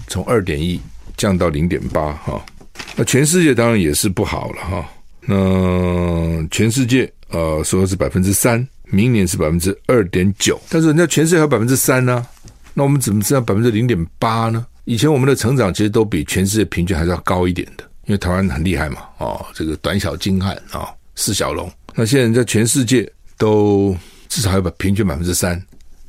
[0.06, 0.80] 从二点一
[1.16, 2.44] 降到零点八哈。
[2.96, 4.88] 那全世界当然也是不好了哈。
[5.26, 12.24] 那全世界呃说是百分之三，明年是百分之二点九，但是人家全世界还有百分之三呢，
[12.72, 14.64] 那我们怎么知道百分之零点八呢？
[14.84, 21.70] 以前我们的成长其实都比全世界平均还是要高一点的，因为台湾很厉害嘛，哦，这个短小精悍啊，四小龙。
[21.94, 23.96] 那现在在全世界都
[24.28, 25.60] 至少要把平均百分之三，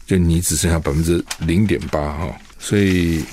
[0.06, 3.24] 就你只剩下百分之零点八哈，所以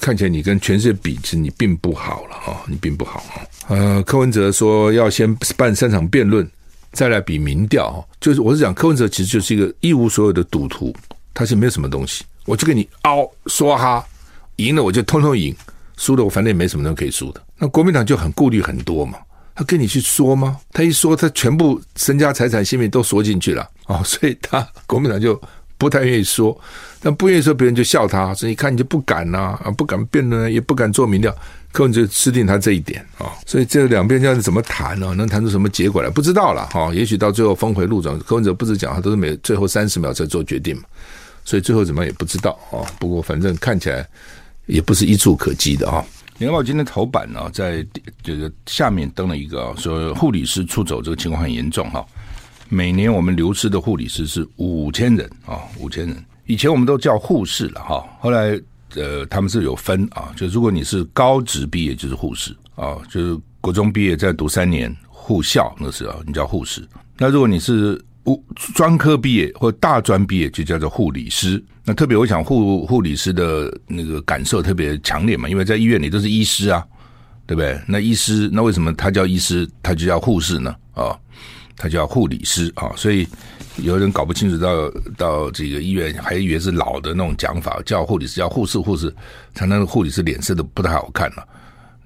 [0.00, 3.42] 看起来你跟全世界比，其实你并不好了哈，你并不好哈。
[3.68, 6.48] 呃，柯文哲说要先办三场辩论，
[6.92, 10.94] 再来比民调，就是我是讲柯文哲其实就是一个一无所有的赌徒，
[11.32, 14.06] 他是没有什么东西，我就跟你凹说哈。
[14.56, 15.54] 赢了我就通通赢，
[15.96, 17.42] 输了我反正也没什么人可以输的。
[17.58, 19.18] 那国民党就很顾虑很多嘛，
[19.54, 20.58] 他跟你去说吗？
[20.72, 25.40] 他一说，他全部身家财产性命都说进去了哦， 所以他国民党就
[25.78, 26.58] 不太愿意说。
[27.00, 31.34] 但不愿意说，别人就笑他，所以你看你就不敢呐啊，不敢辩论，也不敢做民调，
[31.70, 35.12] 柯文哲吃定他这一点啊、所以这两边这样子怎么谈呢？
[35.14, 36.08] 能谈出什么结果来？
[36.08, 36.94] 不知道了哈、哦。
[36.94, 40.84] 也许到最后峰回路转，柯文哲不是讲他都是每最后三十秒才做决定嘛，
[41.44, 42.86] 所以最后怎么也不知道啊、哦。
[42.98, 44.06] 不过反正看起来。
[44.66, 46.04] 也不是一触可及的啊、哦！
[46.38, 47.86] 联合报今天头版呢，在
[48.22, 52.04] 这个下面登了一个说护理师出走这个情况很严重哈。
[52.68, 56.24] 每年我们流失的护理师是五千人啊，五千人。
[56.46, 58.60] 以前我们都叫护士了哈，后来
[58.94, 66.86] 呃他们是有分啊，就如果你是高职毕业就是护士啊，就是国中毕业再读三年护校那时候你叫护士。
[67.16, 68.02] 那如果你是
[68.74, 71.62] 专科毕业或大专毕业就叫做护理师。
[71.84, 76.82] 那特别我想护护理师的那个感受特别强烈嘛，因为在医院里都是医师啊，
[77.46, 77.78] 对不对？
[77.86, 80.74] 那医师那为什么他叫医师，他就叫护士呢？
[80.94, 81.14] 啊、
[81.76, 83.28] 他叫护理师啊、所以
[83.76, 89.14] 有人搞不清楚到到这个医院还以为是老的那种讲法，叫护理师叫护士护士，
[89.54, 91.46] 常常护理师脸色都不太好看了。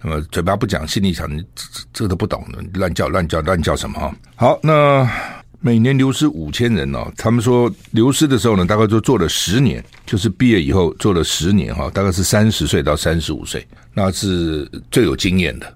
[0.03, 1.45] 那么嘴巴不讲，心里想这
[1.93, 4.13] 这都不懂的，乱叫乱叫乱叫什么啊？
[4.35, 5.09] 好，那。
[5.61, 15.67] 每年流失五千人哦，他们说流失的时候呢，大概就做了十年，就是毕业以后做了十年哈，大概是三十岁到三十五岁，那是最有经验的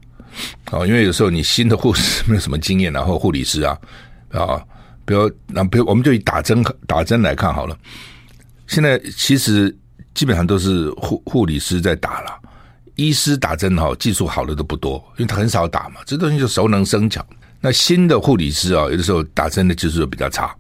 [0.66, 0.87] 啊。
[0.87, 3.77] 因为有时候你新的护士没有什么经验，然后护理师啊
[4.31, 4.62] 啊，
[5.05, 7.77] 比如那比如我们就以打针打针来看好了，
[8.68, 9.77] 现在其实
[10.14, 12.31] 基本上都是护护理师在打了，
[12.95, 17.27] 医师打针哈，技术好的都不多，因为他很少打嘛，这东西就熟能生巧。
[17.64, 20.53] 那新的护理师啊，有的时候打针的技术比较差，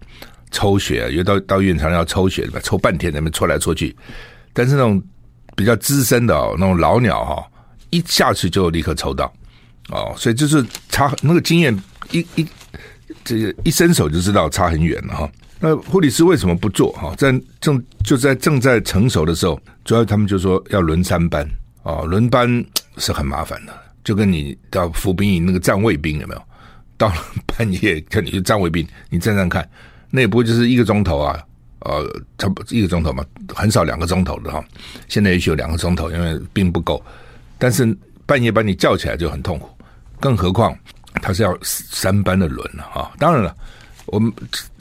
[0.52, 2.60] 抽血，因为到到医院常常要抽血对吧？
[2.62, 3.94] 抽半天，那边抽来抽去。
[4.52, 5.02] 但是那种
[5.56, 7.44] 比较资深的哦，那种老鸟哈，
[7.90, 9.32] 一下去就立刻抽到
[9.88, 11.76] 哦，所以就是差那个经验
[12.12, 12.46] 一一
[13.24, 15.30] 这个一伸手就知道差很远了哈。
[15.58, 17.12] 那护理师为什么不做哈？
[17.18, 21.44] 在正就在正在成熟的时候，主要他们就说要轮三班
[21.82, 22.64] 哦，轮班
[22.98, 23.72] 是很麻烦的，
[24.04, 26.42] 就跟你到服兵役那个站卫兵有没有？
[27.02, 29.68] 到了半夜叫你去站卫兵，你站站看，
[30.08, 31.36] 那也不过就是一个钟头啊，
[31.80, 32.00] 呃，
[32.38, 34.64] 差不多一个钟头嘛，很少两个钟头的哈。
[35.08, 37.04] 现在也许有两个钟头，因为兵不够。
[37.58, 37.84] 但是
[38.24, 39.68] 半夜把你叫起来就很痛苦，
[40.20, 40.72] 更何况
[41.14, 43.12] 他是要三班的轮了哈。
[43.18, 43.52] 当然了，
[44.06, 44.32] 我们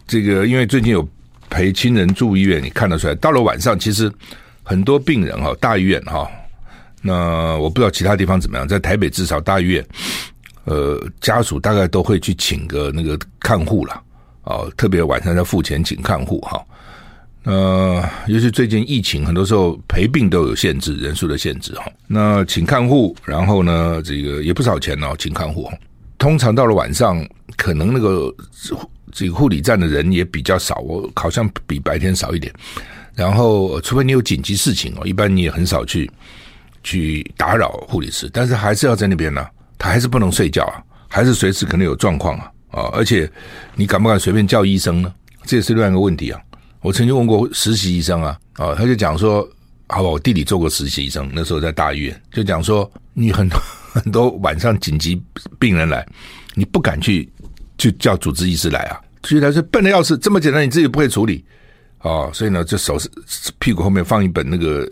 [0.06, 1.08] 这个因为最近有
[1.50, 4.12] 陪亲人住医院，你看得出来，到了晚上其实
[4.62, 6.30] 很多病人哈，大医院哈，
[7.02, 9.84] 那我不知道其他地方怎么样，在台北至少大医院。
[10.66, 13.94] 呃，家属大概都会去请个那个看护了，
[14.44, 16.64] 啊，特别晚上要付钱请看护哈。
[17.44, 21.92] 呃，尤其最近疫情，很多时候陪病都有限制，人数的限制哈。
[22.06, 25.68] 那请看护，然后呢，这个也不少钱哦，请看护。
[26.20, 28.32] 通常到了晚上，可能那个
[29.12, 32.54] 这个护理站的人也比较少，我好像比白天少一点。
[33.16, 36.10] 然后，除非你有紧急事情哦，一般你也很少去
[36.84, 39.44] 去打扰护理师，但是还是要在那边呢。
[39.82, 42.84] 他还是不能睡觉啊，还是随时可能有状况啊啊！
[42.94, 43.28] 而且
[43.74, 45.12] 你敢不敢随便叫医生呢？
[45.44, 46.40] 这也是另外一个问题啊。
[46.82, 49.42] 我曾经问过实习医生啊啊，他就讲说，
[49.88, 53.60] 好吧，我弟弟做过实习医生，那时候在大医院，就讲说，你很多
[53.92, 55.20] 很多晚上紧急
[55.58, 56.08] 病人来，
[56.54, 57.28] 你不敢去
[57.76, 61.44] 就叫主治医师来啊，所以他说笨的要死，这么简单你自己不会处理
[61.98, 63.10] 啊，所以呢，就手是
[63.58, 64.88] 屁股后面放一本那个。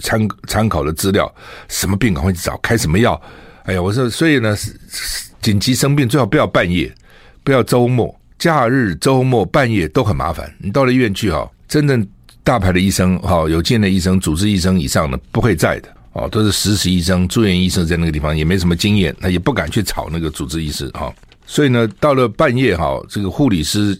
[0.00, 1.32] 参参考的资料，
[1.68, 3.20] 什么病赶快去找，开什么药。
[3.64, 4.56] 哎呀，我说，所以呢，
[5.42, 6.92] 紧急生病最好不要半夜，
[7.42, 10.52] 不要周末、假日、周末半夜都很麻烦。
[10.58, 12.06] 你到了医院去哈，真正
[12.44, 21.12] 大牌的医生哈，有经验的医生、主治医生以上的不会在的哦，都是实习医生、住院医生在那个地方，也没什么经验，他也不敢去吵那个主治医师哈。
[21.44, 23.98] 所以呢，到了半夜哈，这个护理师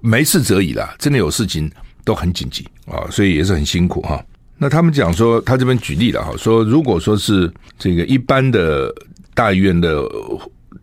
[0.00, 1.70] 没事则已啦，真的有事情
[2.04, 4.20] 都很紧急啊，所以也是很辛苦哈。
[4.56, 8.92] 那他们讲说，他这边举例了哈，说如果说是这个一般的
[9.34, 10.02] 大医院的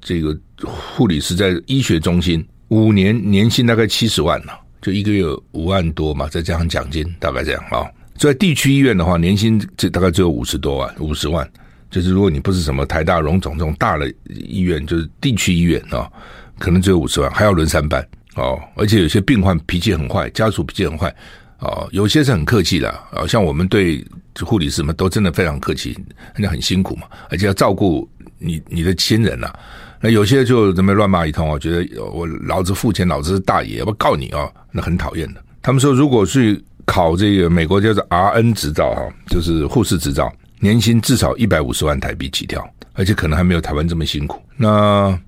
[0.01, 7.87] 这个护理师在医学中心，五年年薪大概七十万了，就一个月五万多嘛，再加上奖金，大概这样啊。
[8.17, 11.49] 在地区医院的话，年薪这大概只有五十多万，五十万。
[11.89, 16.09] 就是如果你不是什么台大、荣总这种大的医院，就是地区医院啊，
[16.57, 18.01] 可能只有五十万，还要轮三班
[18.35, 18.57] 哦。
[18.75, 21.13] 而且有些病患脾气很坏，家属脾气很坏
[21.61, 21.87] 哦。
[21.91, 24.05] 有些是很客气的啊，像我们对
[24.41, 25.97] 护理师们都真的非常客气，
[26.35, 29.51] 人家很辛苦嘛，而且要照顾你你的亲人呐。
[29.99, 35.43] 那有些就这么乱骂一通啊，觉得我老子付钱，老子是大爷，我告你啊，那很讨厌的。
[35.61, 40.31] 他们说，如果去考这个美国叫做 RN 执照哈，就是护士执照。
[40.59, 44.39] 年薪至少一百五十万台币起跳，而且可能还没有台湾这么辛苦。
[44.57, 45.19] 那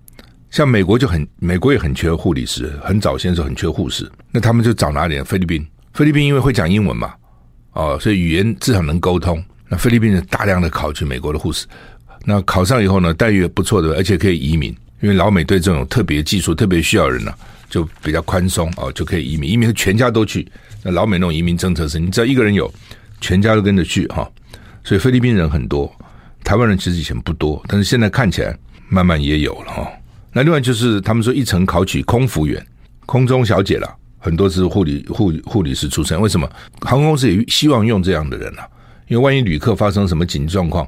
[0.52, 4.08] 像美国就很，美国也很缺护理师，很早先时候很缺护士。
[4.32, 5.20] 那他们就找哪里？
[5.24, 7.14] 菲律宾，菲律宾因为会讲英文嘛，
[7.74, 9.44] 哦，所以语言至少能沟通。
[9.70, 11.66] 那菲律宾人大量的考取美国的护士，
[12.26, 17.34] 那考上以后呢，待遇也不错的，而且可以移民，因为老美对这种特别技术特别需要人呢、
[17.70, 19.50] 就比较宽松哦，就可以移民。
[19.50, 20.48] 移民全家都去。
[20.82, 22.72] 那老美那种移民政策是，你只要一个人有，
[23.22, 24.22] 全家都跟着去哈。
[24.24, 24.32] 哦
[24.86, 25.90] 所以菲律宾人很多，
[26.44, 28.54] 台湾人其实以前不多，但是现在看起来
[28.90, 29.90] 慢慢也有了哈。
[30.34, 32.62] 那另外就是他们说一层考取空服员、
[33.06, 33.88] 空中小姐了，
[34.24, 36.20] 很多是护理护护理师出身。
[36.20, 38.62] 为什么航空公司也希望用这样的人呢？
[39.10, 40.88] 因为万一旅客发生什么紧急状况，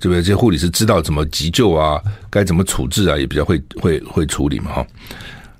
[0.00, 0.20] 对不对？
[0.20, 4.86] 这些护理师知道怎么急救啊，该怎么处置啊，也比较会会会处理嘛哈。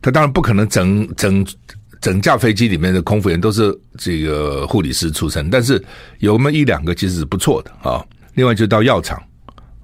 [0.02, 1.46] 他当然不可能整整。
[2.02, 5.80] 整架飞机里面的空服员都是这个护理师出身，但是
[6.18, 8.04] 有那么一两个其实是不错的啊。
[8.34, 9.22] 另外就到药厂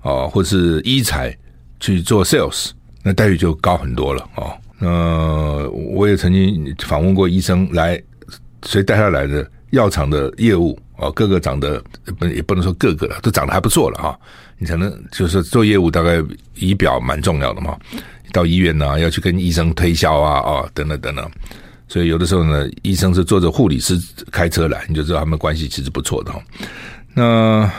[0.03, 1.33] 啊，或是医材
[1.79, 2.70] 去做 sales，
[3.05, 4.51] 那待遇就高很多了啊。
[4.79, 8.01] 那我也曾经访问过医生来，
[8.64, 9.49] 谁带他来的？
[9.73, 11.79] 药厂的业务啊，个个长得
[12.19, 14.19] 不也不能说个个了，都长得还不错了哈。
[14.57, 17.77] 你才能就是做业务，大概仪表蛮重要的嘛。
[18.33, 21.31] 到医院呢，要去跟医生推销啊啊，等等等等。
[21.87, 23.95] 所以有的时候呢，医生是坐着护理师
[24.33, 26.41] 开车来，你就知道他们关系其实不错的哈。
[27.12, 27.71] 那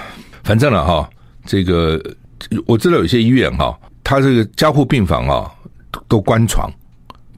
[0.44, 1.10] 反正了哈，
[1.44, 2.00] 这个
[2.68, 5.52] 我知道有些医院哈，他这个加护病房啊
[6.08, 6.72] 都关床。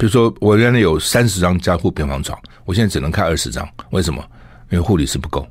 [0.01, 2.35] 比如说我原来有三十张加护病房床，
[2.65, 3.69] 我现在只能开二十张。
[3.91, 4.19] 为什么？
[4.71, 5.47] 因为护理师不够，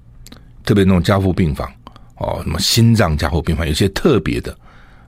[0.65, 1.71] 特别那种加护病房
[2.17, 4.53] 哦，什么心脏加护病房，有些特别的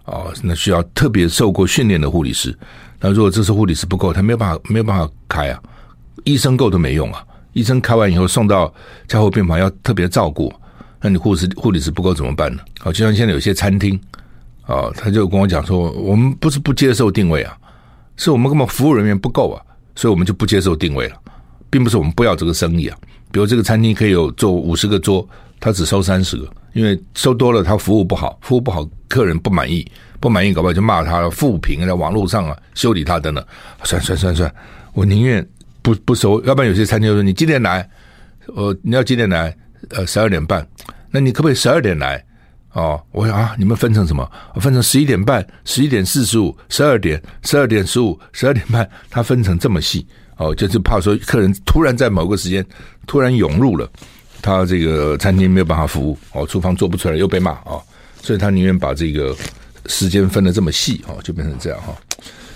[0.04, 2.56] 哦，那需要特别受过训练的护理师。
[3.00, 5.60] 那如果这次护理师不够，他没有办法没有办法开啊。
[6.22, 7.26] 医生够都没用啊！
[7.52, 8.72] 医生开完以后送到
[9.08, 10.54] 加护病房要特别照顾，
[11.00, 12.62] 那你护士护理师不够怎么办呢？
[12.78, 14.00] 好，就像现在有些餐厅
[14.66, 17.58] 啊，他就跟我讲说，我们不是不接受定位啊，
[18.22, 19.60] 是我们根本服务人员不够啊，
[19.96, 21.16] 所以我们就不接受定位了，
[21.68, 22.96] 并不是我们不要这个生意啊。
[23.32, 29.84] 比如这个餐厅可以有做五十个桌，他只收三十个，因为收多了他服务不好，服务不好客人不满意，
[30.20, 33.44] 不满意搞不好就骂他负评在网络上啊修理他等等，
[33.82, 34.54] 算算算算，
[34.92, 35.44] 我宁愿。
[35.84, 37.90] 不不收，要不然有些餐厅说你几点来？
[38.54, 39.52] 呃，你要几点来？
[39.88, 40.64] 呃，十二点半。
[41.10, 42.24] 那你可不可以十二点来？
[42.72, 44.30] 哦，我说啊，你们分成什么？
[44.60, 50.06] 分成十一点半、十一点四十五、十二点、十二点十五、十二点半，它分成这么细
[50.36, 52.64] 哦，就是怕说客人突然在某个时间
[53.06, 53.88] 突然涌入了，
[54.40, 57.82] 他这个餐厅没有办法服务哦，厨房做不出来又被骂哦，
[58.22, 59.36] 所以他宁愿把这个
[59.86, 61.94] 时间分得这么细哦，就变成这样哈。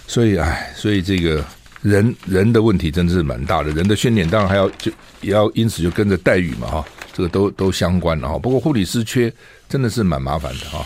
[0.06, 1.44] 所以哎，所以这个。
[1.82, 8.36] 人人的问题真的是蛮大的，人的训练当然还要就也要因此就跟着待遇嘛哈，这个都都相关的哈。
[8.36, 9.32] 不过护理师缺
[9.68, 10.84] 真的是蛮麻烦的哈。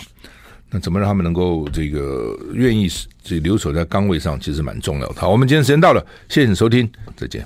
[0.70, 2.88] 那怎么让他们能够这个愿意
[3.22, 5.20] 这留守在岗位上，其实蛮重要的。
[5.20, 7.44] 好，我们今天时间到了，谢谢你收听，再见。